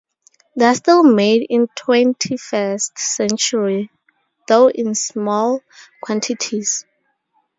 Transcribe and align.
They 0.55 0.65
are 0.65 0.73
still 0.73 1.03
made 1.03 1.45
in 1.47 1.61
the 1.61 1.67
twenty-first 1.75 2.97
century, 2.97 3.91
though 4.47 4.67
in 4.67 4.95
small 4.95 5.61
quantities. 6.01 6.87